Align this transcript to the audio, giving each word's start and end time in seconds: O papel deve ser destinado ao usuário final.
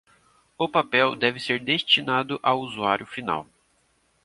O 0.57 0.67
papel 0.67 1.15
deve 1.15 1.39
ser 1.39 1.59
destinado 1.63 2.39
ao 2.41 2.59
usuário 2.59 3.05
final. 3.05 3.45